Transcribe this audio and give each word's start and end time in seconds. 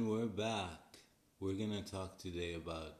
And 0.00 0.08
we're 0.08 0.24
back. 0.24 0.96
We're 1.40 1.58
going 1.58 1.76
to 1.76 1.92
talk 1.92 2.16
today 2.16 2.54
about 2.54 2.94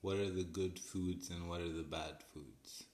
what 0.00 0.16
are 0.16 0.30
the 0.30 0.44
good 0.44 0.78
foods 0.78 1.28
and 1.28 1.46
what 1.46 1.60
are 1.60 1.68
the 1.68 1.82
bad 1.82 2.22
foods. 2.32 2.84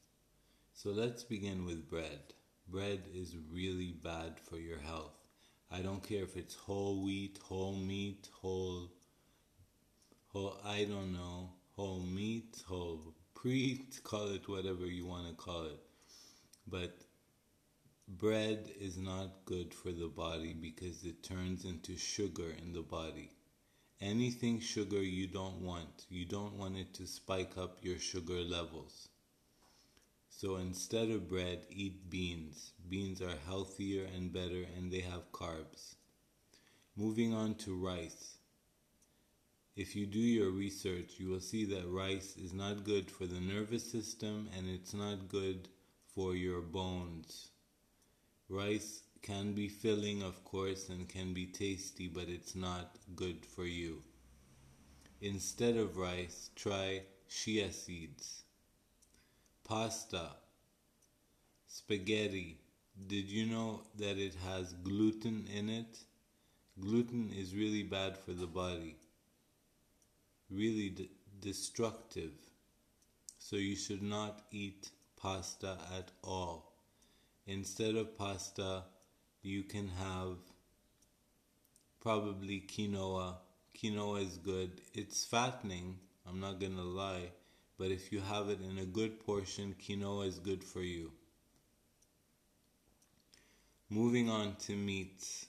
So 0.72 0.90
let's 0.90 1.22
begin 1.22 1.64
with 1.64 1.88
bread. 1.88 2.34
Bread 2.66 3.02
is 3.14 3.36
really 3.52 3.92
bad 4.02 4.40
for 4.40 4.56
your 4.56 4.78
health. 4.78 5.14
I 5.70 5.82
don't 5.82 6.02
care 6.02 6.24
if 6.24 6.36
it's 6.36 6.56
whole 6.56 7.04
wheat, 7.04 7.38
whole 7.44 7.76
meat, 7.76 8.28
whole, 8.32 8.90
whole 10.32 10.58
I 10.64 10.82
don't 10.82 11.12
know, 11.12 11.50
whole 11.76 12.00
meat, 12.00 12.60
whole 12.66 13.14
pre, 13.36 13.86
call 14.02 14.34
it 14.34 14.48
whatever 14.48 14.86
you 14.86 15.06
want 15.06 15.28
to 15.28 15.34
call 15.34 15.66
it. 15.66 15.78
But 16.66 16.98
bread 18.08 18.68
is 18.80 18.98
not 18.98 19.44
good 19.44 19.72
for 19.72 19.92
the 19.92 20.08
body 20.08 20.54
because 20.54 21.04
it 21.04 21.22
turns 21.22 21.64
into 21.64 21.96
sugar 21.96 22.52
in 22.60 22.72
the 22.72 22.82
body. 22.82 23.30
Anything 24.00 24.60
sugar 24.60 25.02
you 25.02 25.26
don't 25.26 25.60
want, 25.62 26.06
you 26.10 26.24
don't 26.24 26.58
want 26.58 26.76
it 26.76 26.92
to 26.94 27.06
spike 27.06 27.56
up 27.56 27.78
your 27.82 27.98
sugar 27.98 28.40
levels. 28.42 29.08
So 30.28 30.56
instead 30.56 31.10
of 31.10 31.28
bread, 31.28 31.60
eat 31.70 32.10
beans. 32.10 32.72
Beans 32.88 33.22
are 33.22 33.36
healthier 33.46 34.04
and 34.14 34.32
better 34.32 34.66
and 34.76 34.92
they 34.92 35.00
have 35.00 35.32
carbs. 35.32 35.94
Moving 36.96 37.32
on 37.32 37.54
to 37.56 37.74
rice. 37.74 38.38
If 39.76 39.96
you 39.96 40.06
do 40.06 40.18
your 40.18 40.50
research, 40.50 41.14
you 41.18 41.28
will 41.30 41.40
see 41.40 41.64
that 41.64 41.88
rice 41.88 42.36
is 42.36 42.52
not 42.52 42.84
good 42.84 43.10
for 43.10 43.26
the 43.26 43.40
nervous 43.40 43.90
system 43.90 44.48
and 44.56 44.68
it's 44.68 44.94
not 44.94 45.28
good 45.28 45.68
for 46.14 46.34
your 46.34 46.60
bones. 46.60 47.48
Rice 48.48 49.02
can 49.24 49.54
be 49.54 49.66
filling, 49.68 50.22
of 50.22 50.44
course, 50.44 50.88
and 50.88 51.08
can 51.08 51.34
be 51.34 51.46
tasty, 51.46 52.06
but 52.06 52.28
it's 52.28 52.54
not 52.54 52.96
good 53.16 53.44
for 53.44 53.64
you. 53.64 54.04
Instead 55.20 55.76
of 55.76 55.96
rice, 55.96 56.50
try 56.54 57.02
chia 57.28 57.72
seeds. 57.72 58.44
Pasta, 59.64 60.36
spaghetti. 61.66 62.58
Did 63.06 63.28
you 63.28 63.44
know 63.44 63.82
that 63.96 64.16
it 64.16 64.34
has 64.46 64.72
gluten 64.72 65.46
in 65.54 65.68
it? 65.68 65.98
Gluten 66.80 67.32
is 67.32 67.54
really 67.54 67.82
bad 67.82 68.16
for 68.18 68.32
the 68.32 68.46
body, 68.46 68.96
really 70.50 70.88
d- 70.88 71.10
destructive. 71.40 72.32
So 73.38 73.56
you 73.56 73.76
should 73.76 74.02
not 74.02 74.42
eat 74.50 74.90
pasta 75.16 75.78
at 75.96 76.10
all. 76.24 76.72
Instead 77.46 77.96
of 77.96 78.18
pasta, 78.18 78.84
you 79.44 79.62
can 79.62 79.88
have 79.88 80.36
probably 82.00 82.60
quinoa. 82.60 83.36
Quinoa 83.76 84.22
is 84.22 84.38
good. 84.38 84.80
It's 84.92 85.24
fattening, 85.24 85.98
I'm 86.26 86.40
not 86.40 86.60
gonna 86.60 86.82
lie, 86.82 87.30
but 87.78 87.90
if 87.90 88.12
you 88.12 88.20
have 88.20 88.48
it 88.48 88.60
in 88.60 88.78
a 88.78 88.84
good 88.86 89.24
portion, 89.24 89.74
quinoa 89.80 90.26
is 90.26 90.38
good 90.38 90.64
for 90.64 90.80
you. 90.80 91.12
Moving 93.90 94.28
on 94.28 94.56
to 94.66 94.74
meats. 94.74 95.46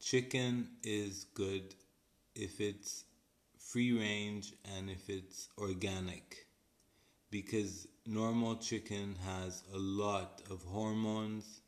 Chicken 0.00 0.68
is 0.82 1.26
good 1.34 1.74
if 2.34 2.60
it's 2.60 3.04
free 3.58 3.98
range 3.98 4.52
and 4.76 4.90
if 4.90 5.08
it's 5.08 5.48
organic 5.58 6.46
because 7.30 7.88
normal 8.06 8.56
chicken 8.56 9.16
has 9.24 9.62
a 9.74 9.78
lot 9.78 10.42
of 10.50 10.62
hormones. 10.62 11.62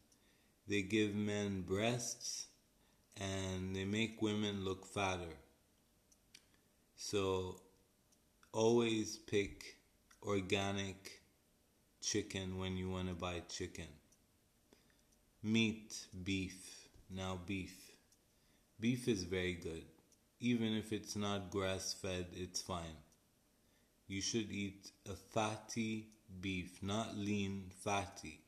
They 0.67 0.83
give 0.83 1.15
men 1.15 1.62
breasts 1.62 2.47
and 3.20 3.75
they 3.75 3.84
make 3.84 4.23
women 4.23 4.65
look 4.65 4.87
fatter. 4.87 5.37
So 6.97 7.61
always 8.53 9.17
pick 9.17 9.77
organic 10.23 11.23
chicken 12.01 12.58
when 12.58 12.77
you 12.77 12.89
want 12.89 13.08
to 13.08 13.14
buy 13.14 13.42
chicken. 13.48 13.89
Meat, 15.42 16.07
beef. 16.23 16.89
Now, 17.11 17.39
beef. 17.46 17.92
Beef 18.81 19.07
is 19.08 19.25
very 19.25 19.55
good. 19.55 19.85
Even 20.41 20.75
if 20.75 20.92
it's 20.92 21.17
not 21.17 21.51
grass 21.51 21.92
fed, 21.92 22.27
it's 22.33 22.61
fine 22.61 22.96
you 24.07 24.20
should 24.20 24.51
eat 24.51 24.91
a 25.11 25.14
fatty 25.14 26.08
beef, 26.41 26.83
not 26.83 27.17
lean, 27.17 27.70
fatty. 27.83 28.44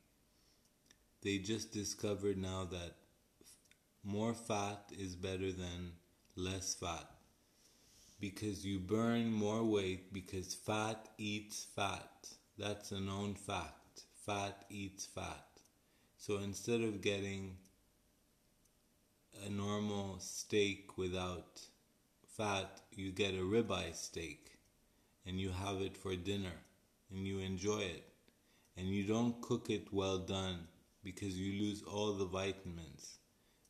They 1.27 1.39
just 1.39 1.73
discovered 1.73 2.37
now 2.37 2.63
that 2.71 2.95
more 4.01 4.33
fat 4.33 4.93
is 4.97 5.13
better 5.13 5.51
than 5.51 5.91
less 6.37 6.73
fat 6.73 7.05
because 8.17 8.65
you 8.65 8.79
burn 8.79 9.33
more 9.33 9.65
weight 9.65 10.13
because 10.13 10.53
fat 10.53 11.09
eats 11.17 11.67
fat. 11.75 12.29
That's 12.57 12.93
a 12.93 13.01
known 13.01 13.35
fact. 13.35 14.03
Fat 14.25 14.63
eats 14.69 15.05
fat. 15.05 15.45
So 16.17 16.37
instead 16.37 16.79
of 16.79 17.01
getting 17.01 17.57
a 19.45 19.49
normal 19.49 20.19
steak 20.19 20.97
without 20.97 21.59
fat, 22.37 22.79
you 22.95 23.11
get 23.11 23.33
a 23.33 23.43
ribeye 23.43 23.93
steak 23.93 24.59
and 25.25 25.41
you 25.41 25.49
have 25.49 25.81
it 25.81 25.97
for 25.97 26.15
dinner 26.15 26.57
and 27.11 27.27
you 27.27 27.39
enjoy 27.39 27.81
it 27.81 28.05
and 28.77 28.87
you 28.87 29.03
don't 29.03 29.41
cook 29.41 29.69
it 29.69 29.91
well 29.91 30.19
done 30.19 30.67
because 31.07 31.39
you 31.39 31.63
lose 31.63 31.81
all 31.83 32.11
the 32.11 32.25
vitamins. 32.25 33.19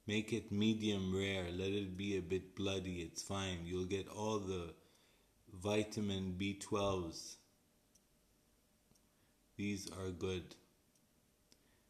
Make 0.08 0.34
it 0.34 0.52
medium 0.52 1.16
rare, 1.16 1.46
let 1.52 1.70
it 1.70 1.96
be 1.96 2.18
a 2.18 2.22
bit 2.34 2.56
bloody, 2.56 2.96
it's 3.02 3.22
fine. 3.22 3.59
You'll 3.64 3.86
get 3.86 4.08
all 4.08 4.40
the 4.40 4.74
vitamin 5.53 6.36
B12s. 6.40 7.36
These 9.56 9.88
are 10.00 10.09
good. 10.09 10.56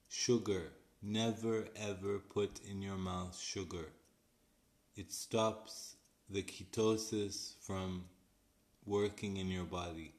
Sugar. 0.09 0.63
Never 1.01 1.69
ever 1.77 2.19
put 2.19 2.59
in 2.69 2.81
your 2.81 2.97
mouth 2.97 3.39
sugar. 3.39 3.87
It 4.97 5.13
stops 5.13 5.95
the 6.29 6.43
ketosis 6.43 7.53
from 7.61 8.03
working 8.85 9.37
in 9.37 9.47
your 9.47 9.69
body. 9.79 10.13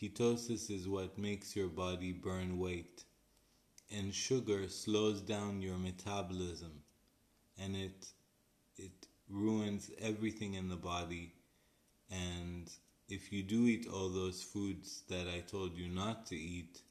Ketosis 0.00 0.70
is 0.70 0.86
what 0.86 1.18
makes 1.18 1.56
your 1.56 1.68
body 1.68 2.12
burn 2.12 2.58
weight, 2.58 3.04
and 3.90 4.14
sugar 4.14 4.68
slows 4.68 5.20
down 5.20 5.62
your 5.62 5.78
metabolism 5.78 6.82
and 7.58 7.76
it 7.76 8.08
it 8.76 9.06
ruins 9.28 9.90
everything 10.00 10.54
in 10.54 10.68
the 10.68 10.76
body 10.76 11.34
and 12.10 12.70
if 13.08 13.32
you 13.32 13.42
do 13.42 13.66
eat 13.66 13.86
all 13.88 14.08
those 14.08 14.42
foods 14.42 15.02
that 15.08 15.26
I 15.28 15.40
told 15.40 15.76
you 15.76 15.88
not 15.88 16.26
to 16.26 16.36
eat, 16.36 16.82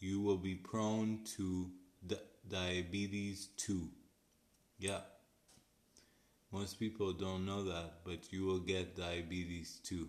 you 0.00 0.20
will 0.20 0.38
be 0.38 0.54
prone 0.54 1.20
to 1.36 1.70
di- 2.06 2.16
diabetes 2.48 3.48
too. 3.56 3.90
Yeah. 4.78 5.00
Most 6.50 6.80
people 6.80 7.12
don't 7.12 7.46
know 7.46 7.62
that, 7.62 8.04
but 8.04 8.32
you 8.32 8.44
will 8.46 8.58
get 8.58 8.96
diabetes 8.96 9.78
too. 9.84 10.08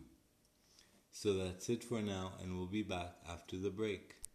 So 1.12 1.34
that's 1.34 1.70
it 1.70 1.84
for 1.84 2.02
now, 2.02 2.34
and 2.42 2.56
we'll 2.58 2.68
be 2.68 2.84
back 2.84 3.16
after 3.28 3.58
the 3.58 3.70
break. 3.72 4.18